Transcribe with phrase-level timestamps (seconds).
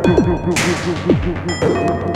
[0.00, 0.26] Thank
[2.06, 2.11] you.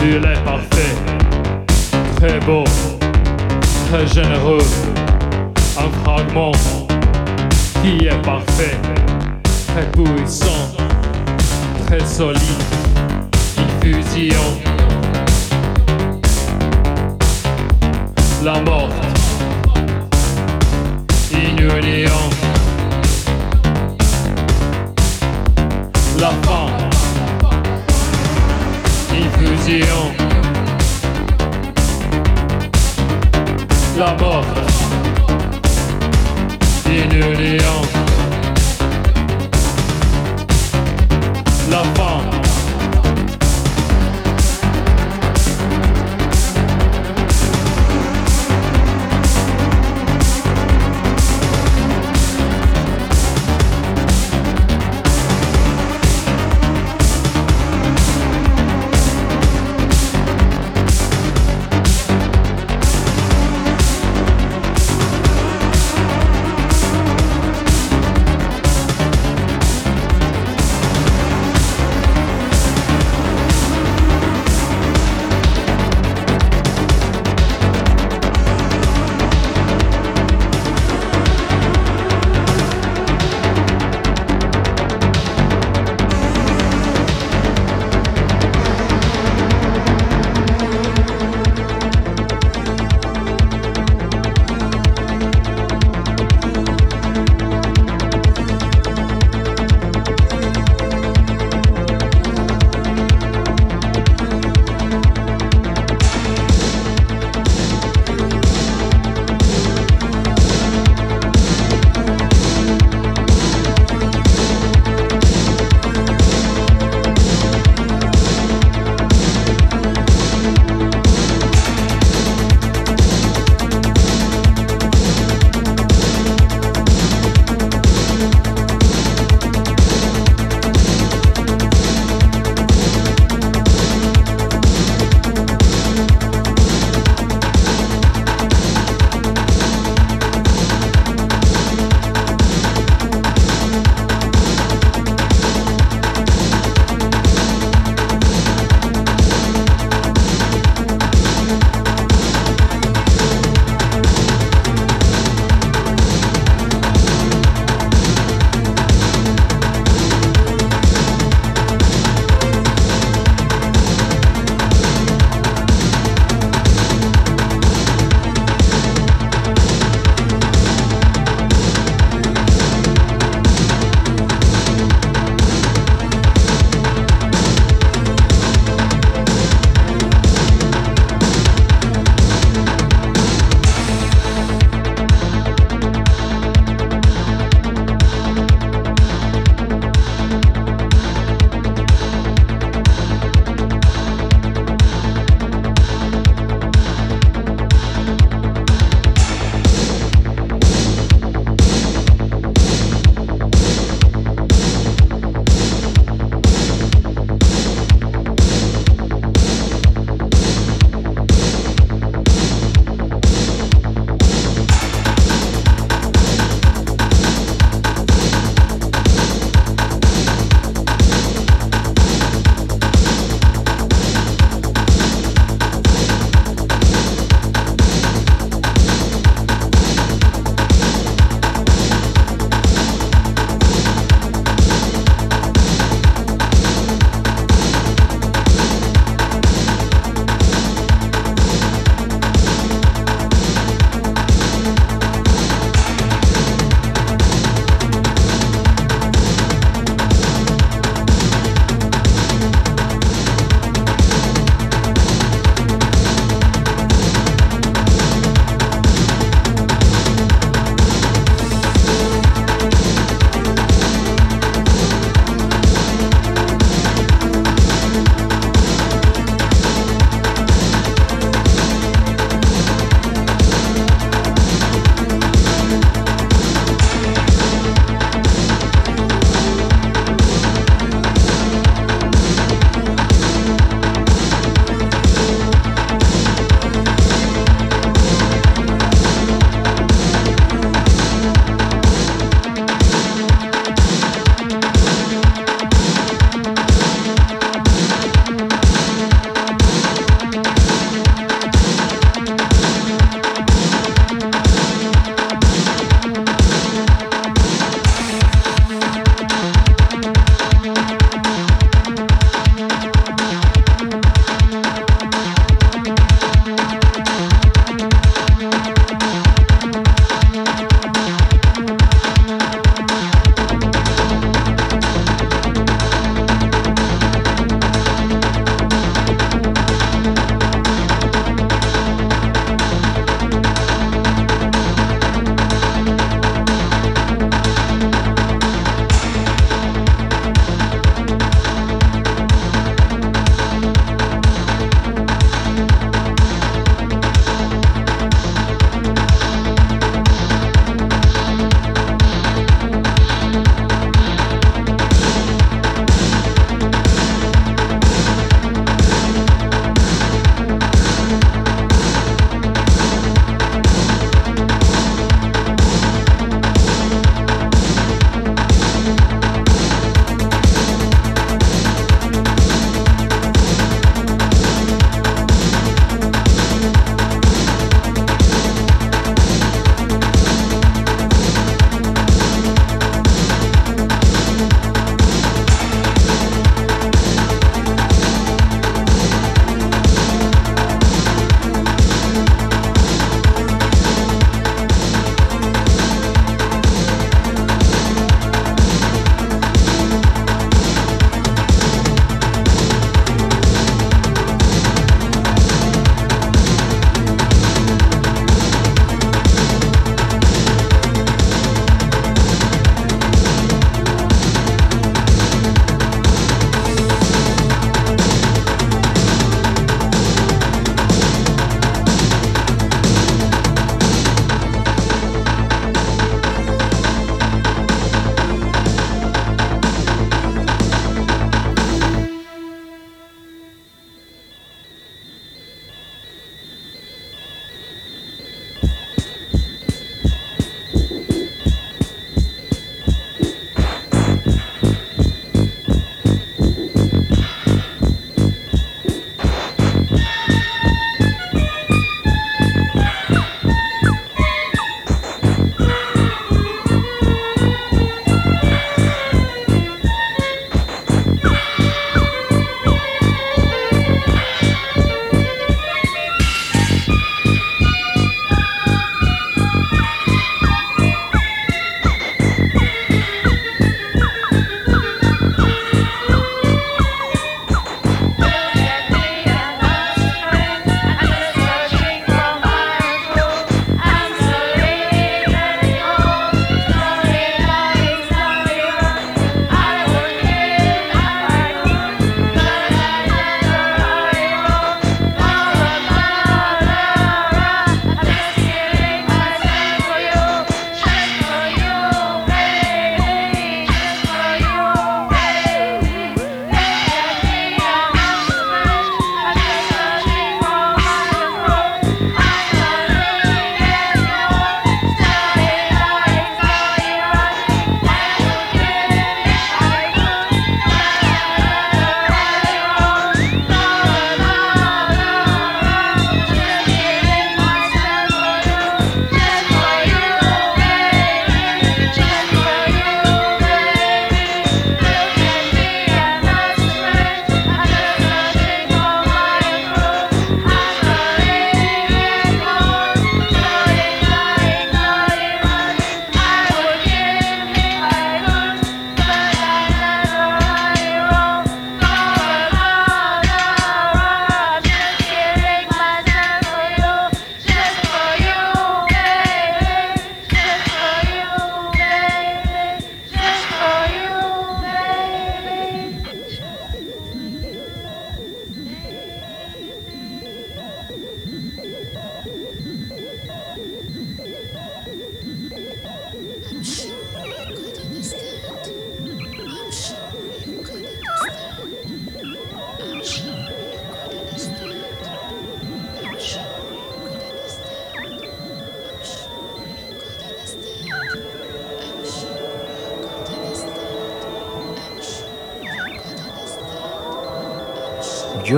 [0.00, 0.94] Du lait parfait,
[2.16, 2.64] très beau,
[3.88, 4.64] très généreux,
[5.76, 6.52] un fragment
[7.82, 8.78] qui est parfait,
[9.68, 10.74] très puissant,
[11.86, 12.40] très solide,
[13.82, 14.40] diffusion,
[18.42, 18.88] la mort,
[21.32, 22.30] une union,
[26.18, 26.89] la fin
[29.64, 29.80] si.
[33.98, 34.44] La mort
[36.86, 37.82] d'une lion.
[41.70, 42.39] La femme.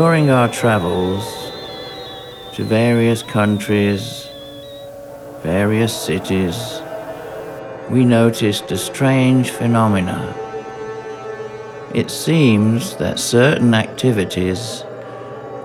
[0.05, 1.25] During our travels
[2.55, 4.27] to various countries,
[5.45, 6.83] various cities,
[7.89, 10.19] we noticed a strange phenomena.
[11.95, 14.83] It seems that certain activities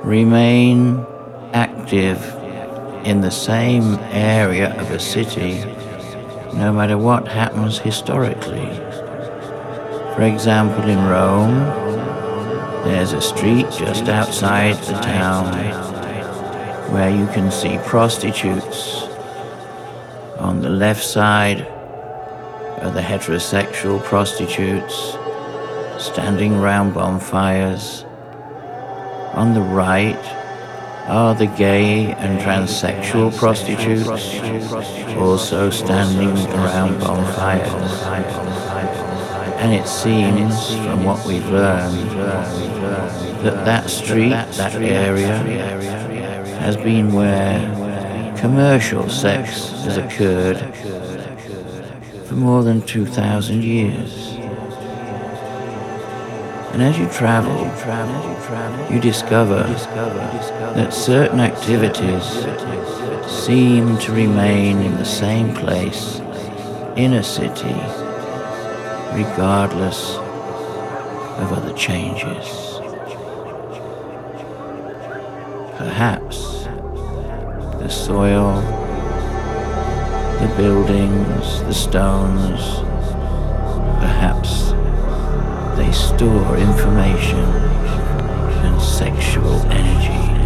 [0.03, 1.03] remain
[1.53, 2.21] active
[3.07, 5.65] in the same area of a city
[6.53, 8.69] no matter what happens historically.
[10.13, 11.86] For example, in Rome,
[12.83, 15.45] there's a street just outside the town
[16.91, 19.03] where you can see prostitutes.
[20.39, 21.61] On the left side
[22.81, 25.17] are the heterosexual prostitutes
[25.97, 28.05] standing round bonfires.
[29.33, 30.15] On the right
[31.07, 34.07] are the gay and transsexual prostitutes
[35.17, 38.66] also standing around bonfires.
[39.57, 42.11] And it seems, from what we've learned,
[43.43, 45.37] that that street, that area,
[46.59, 50.57] has been where commercial sex has occurred
[52.25, 54.35] for more than 2,000 years.
[56.73, 57.65] And as you travel,
[58.93, 59.63] you discover
[60.75, 62.45] that certain activities
[63.27, 66.19] seem to remain in the same place
[66.95, 67.75] in a city,
[69.17, 70.17] regardless
[71.41, 72.79] of other changes.
[75.75, 76.65] Perhaps
[77.81, 78.61] the soil,
[80.39, 82.61] the buildings, the stones,
[84.05, 84.73] perhaps
[85.77, 87.49] they store information
[88.65, 90.36] and sexual energy.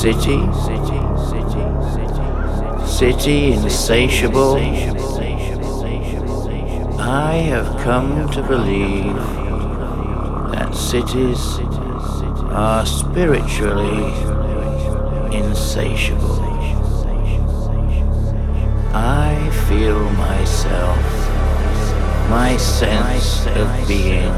[0.00, 4.56] City, city, city, city, city, insatiable.
[6.98, 9.14] I have come to believe
[10.52, 11.58] that cities
[12.50, 14.06] are spiritually
[15.36, 16.40] insatiable.
[18.94, 20.98] I feel myself,
[22.30, 24.32] my sense of being.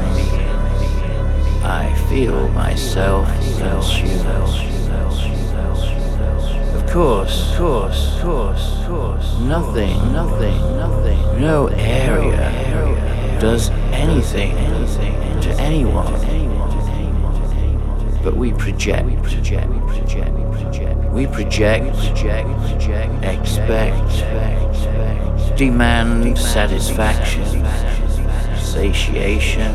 [1.63, 4.72] I feel myself consumed.
[6.93, 9.39] Course, course, course, course.
[9.39, 11.41] Nothing, nothing, nothing.
[11.41, 16.13] No area does anything, anything to anyone.
[18.23, 20.99] But we project, we project, we project, we project.
[21.11, 23.97] We project, project, project, expect,
[25.57, 27.65] demand satisfaction,
[28.61, 29.73] satiation.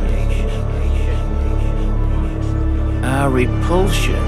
[3.05, 4.25] Our repulsion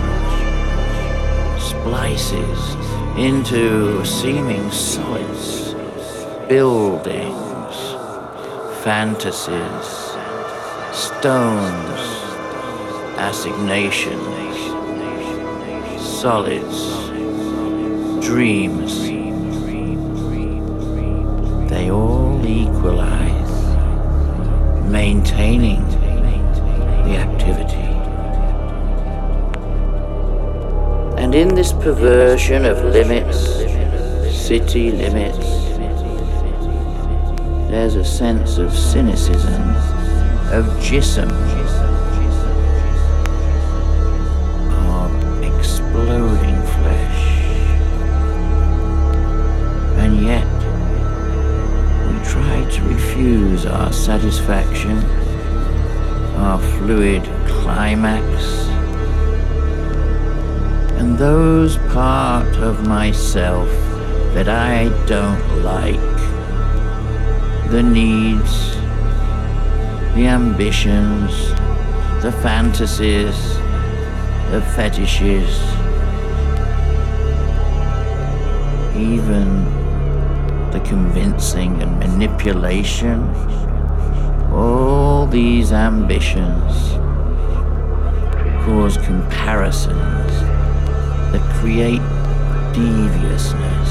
[1.61, 2.80] splices
[3.16, 5.74] into seeming solids,
[6.48, 7.76] buildings,
[8.82, 9.88] fantasies,
[10.92, 12.00] stones,
[13.18, 14.56] assignations,
[16.00, 17.08] solids,
[18.24, 19.02] dreams.
[21.70, 23.54] They all equalize,
[24.88, 25.89] maintaining
[31.61, 33.38] this perversion of limits,
[34.34, 35.46] city limits,
[37.68, 39.61] there's a sense of cynicism,
[40.56, 41.30] of jism,
[44.88, 47.22] of exploding flesh.
[49.98, 50.48] And yet,
[52.06, 54.96] we try to refuse our satisfaction,
[56.36, 58.69] our fluid climax,
[61.20, 63.68] those part of myself
[64.32, 66.00] that I don't like,
[67.70, 68.74] the needs,
[70.14, 71.50] the ambitions,
[72.22, 73.36] the fantasies,
[74.50, 75.60] the fetishes,
[78.96, 79.62] even
[80.70, 83.28] the convincing and manipulation,
[84.54, 86.92] all these ambitions
[88.64, 90.09] cause comparisons that
[91.61, 92.00] create
[92.72, 93.90] deviousness.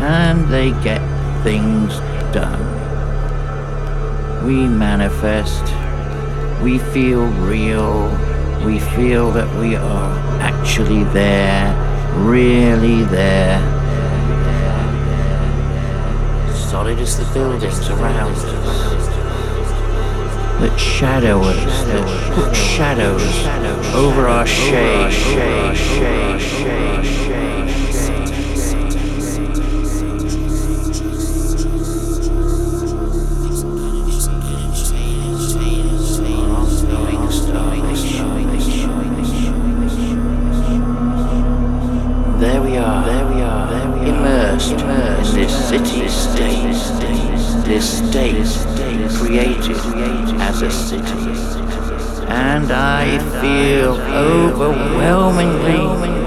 [0.00, 1.02] And they get
[1.42, 1.98] things
[2.32, 2.64] done.
[4.46, 5.62] We manifest,
[6.62, 8.08] we feel real,
[8.64, 11.74] we feel that we are actually there,
[12.16, 13.60] really there.
[16.70, 18.57] Solid as the buildings around us
[20.60, 23.46] that shadow us, that put shadows
[23.94, 25.12] over our shade.
[42.40, 43.68] There we are, there we are,
[44.06, 48.67] immersed in this city state, this state
[49.16, 49.76] created
[50.40, 51.02] as a city.
[52.28, 56.17] And I feel overwhelmingly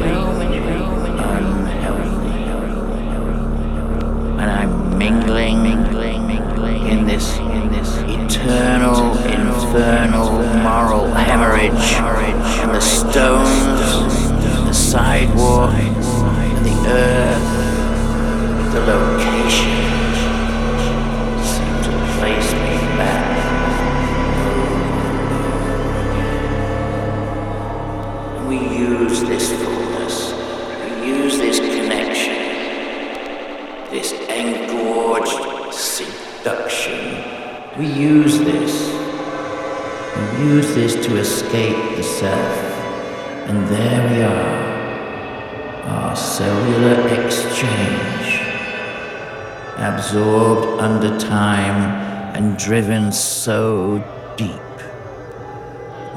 [51.23, 53.97] time and driven so
[54.37, 54.49] deep.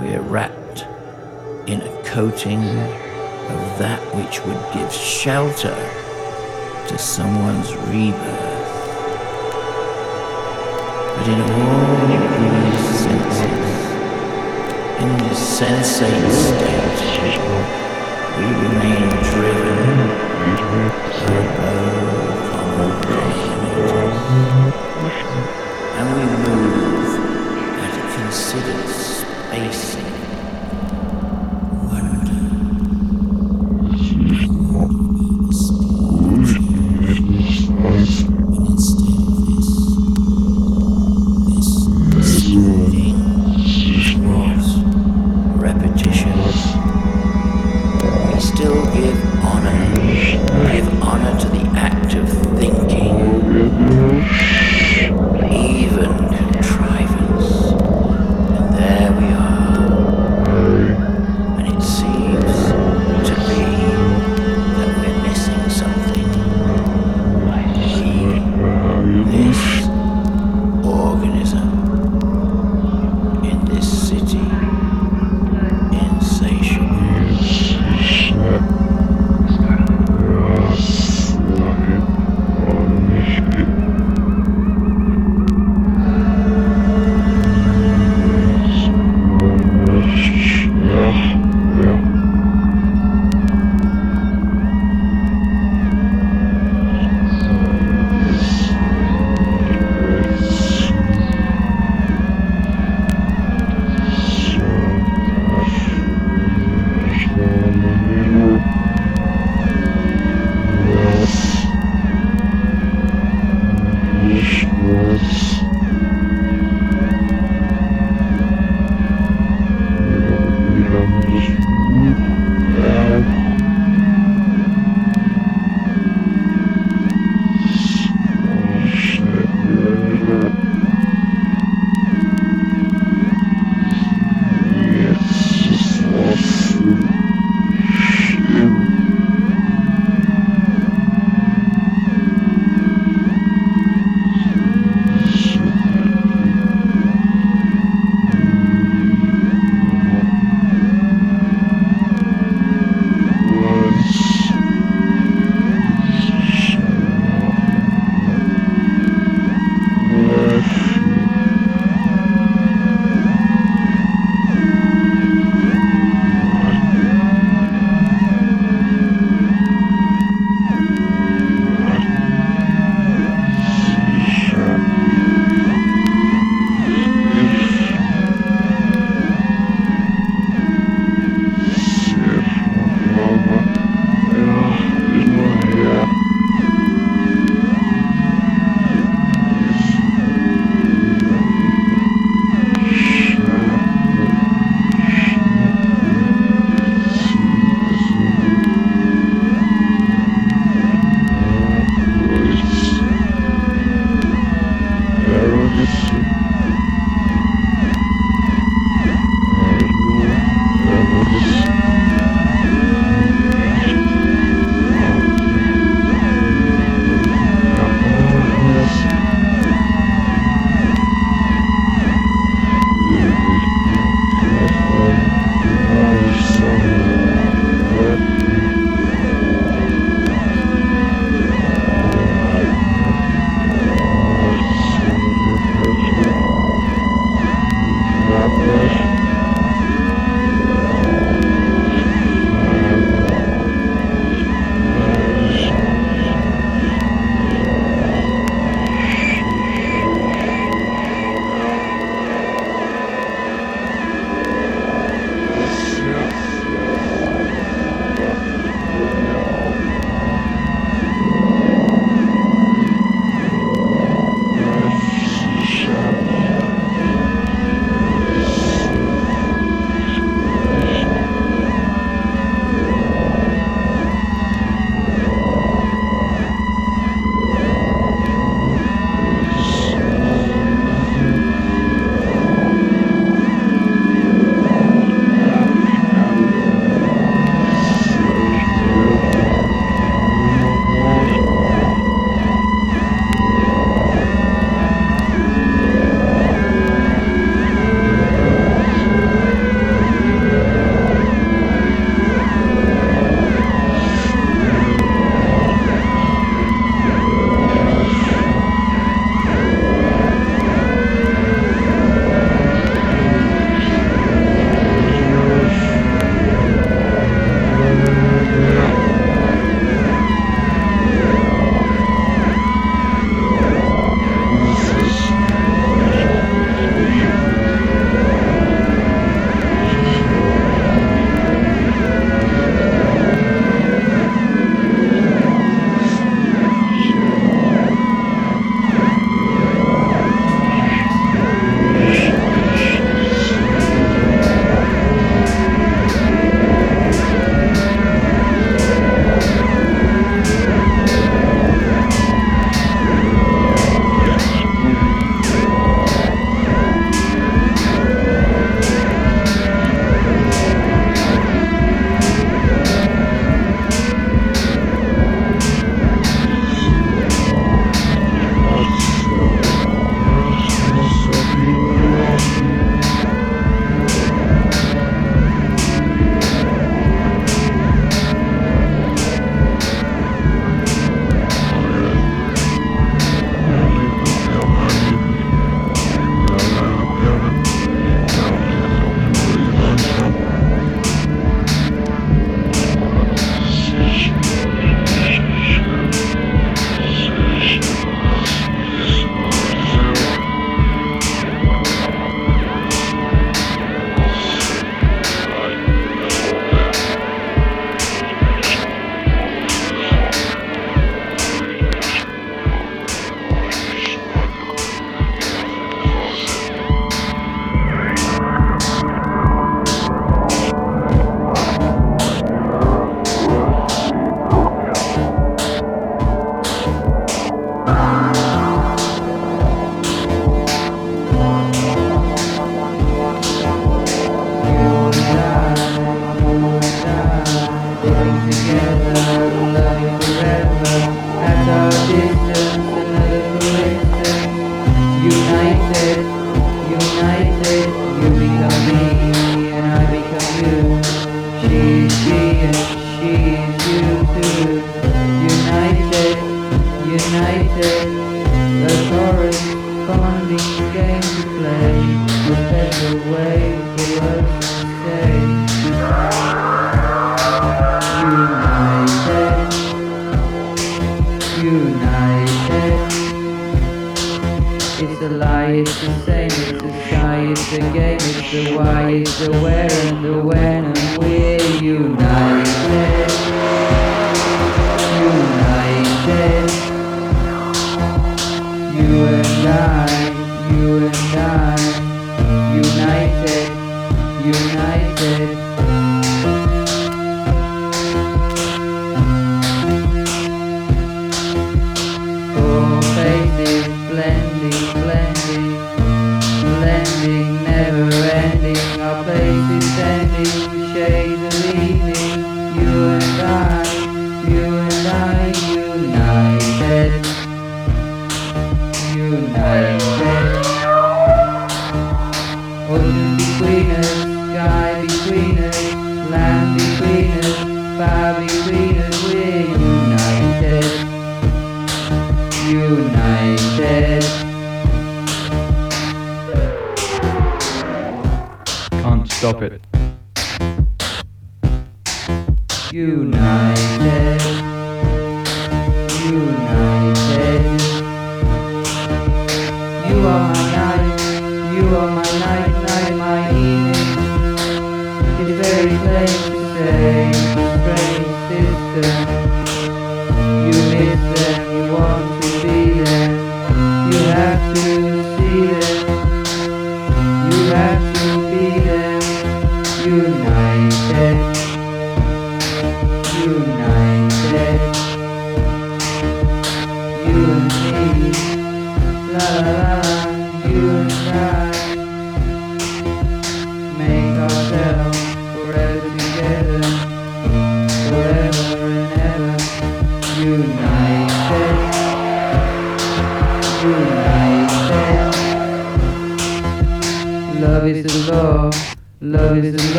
[0.00, 0.86] We are wrapped
[1.66, 5.74] in a coating of that which would give shelter
[6.88, 8.52] to someone's rebirth.
[11.16, 13.82] But in all these senses,
[15.02, 16.92] in this sensate state,
[18.38, 20.32] we remain driven
[22.78, 23.11] above.
[25.04, 27.18] And we move
[27.80, 30.21] at a considered spacing.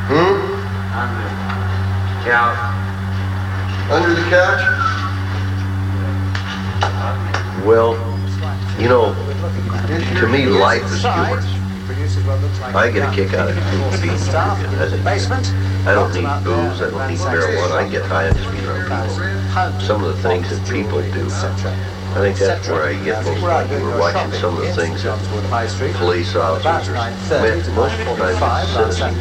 [0.07, 0.39] Hmm?
[3.91, 4.63] Under the couch?
[7.67, 7.95] Well,
[8.81, 9.13] you know,
[10.21, 11.45] to me, life is humorous.
[12.75, 13.63] I get a kick out of it
[14.01, 14.19] being I
[14.89, 15.05] think
[15.87, 19.81] I don't need booze, I don't need marijuana, I get high just being around people.
[19.81, 21.29] Some of the things that people do,
[22.15, 25.03] I think that's where I get most like we were watching some of the things
[25.03, 25.19] that
[25.99, 29.19] police officers or men- most of the time it's citizens,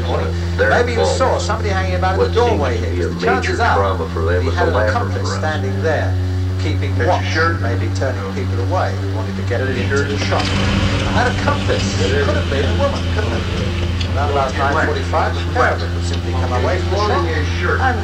[0.58, 1.42] they're Maybe you saw involved.
[1.42, 3.10] somebody hanging about in the doorway seems to be here.
[3.10, 5.74] a major Chances are trauma for them he is had a an accomplice for standing
[5.82, 6.14] there,
[6.62, 7.26] keeping watch,
[7.66, 10.46] maybe turning people away who wanted to get into the shop.
[10.46, 14.14] And that accomplice could have been a woman, couldn't it?
[14.14, 17.26] Around about 9.45, the pair of them would simply come away from the shop
[17.58, 17.82] shirt.
[17.82, 17.98] and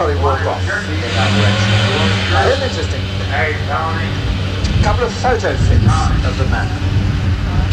[0.00, 1.68] probably walk off in that direction.
[2.32, 3.15] Now, here's an interesting thing.
[3.26, 5.82] A couple of photo fits
[6.22, 6.70] of the man,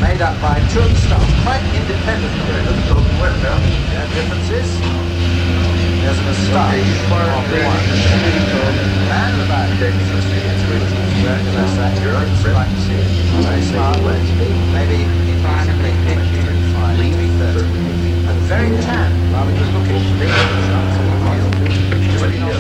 [0.02, 2.42] made up by two of the staff, quite independently.
[3.94, 4.66] Yeah, differences.
[6.02, 7.86] There's a moustache on the one.
[9.14, 10.62] Of about 60 years
[11.22, 12.02] wearing a moustache.
[12.02, 12.18] You'd
[12.54, 13.08] like to see it.
[13.46, 14.02] Very smart.
[14.74, 17.62] Maybe increasingly picky, 25, maybe 30.
[18.26, 20.02] And very tan, rather good looking.
[20.18, 21.54] Big shots in the field.
[22.10, 22.54] Just